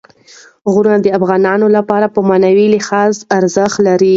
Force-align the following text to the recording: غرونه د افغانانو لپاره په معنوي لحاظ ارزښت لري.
غرونه 0.71 0.99
د 1.01 1.07
افغانانو 1.17 1.67
لپاره 1.77 2.05
په 2.15 2.19
معنوي 2.29 2.67
لحاظ 2.75 3.13
ارزښت 3.37 3.77
لري. 3.87 4.09